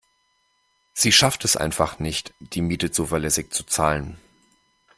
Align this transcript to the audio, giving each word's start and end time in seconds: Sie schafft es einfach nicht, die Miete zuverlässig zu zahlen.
Sie 0.93 1.11
schafft 1.11 1.45
es 1.45 1.55
einfach 1.55 1.99
nicht, 1.99 2.33
die 2.39 2.63
Miete 2.63 2.89
zuverlässig 2.89 3.51
zu 3.51 3.63
zahlen. 3.65 4.17